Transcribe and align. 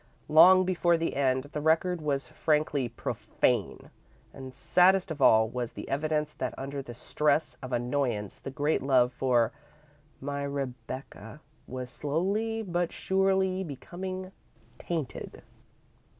Long 0.29 0.65
before 0.65 0.97
the 0.97 1.15
end, 1.15 1.49
the 1.53 1.61
record 1.61 2.01
was 2.01 2.27
frankly 2.27 2.89
profane, 2.89 3.91
and 4.33 4.51
saddest 4.51 5.11
of 5.11 5.21
all 5.21 5.47
was 5.47 5.73
the 5.73 5.87
evidence 5.87 6.33
that 6.33 6.57
under 6.57 6.81
the 6.81 6.95
stress 6.95 7.55
of 7.61 7.71
annoyance 7.71 8.39
the 8.39 8.49
great 8.49 8.81
love 8.81 9.13
for 9.13 9.51
"my 10.19 10.41
Rebecca" 10.41 11.39
was 11.67 11.91
slowly, 11.91 12.63
but 12.63 12.91
surely, 12.91 13.63
becoming 13.63 14.31
tainted. 14.79 15.43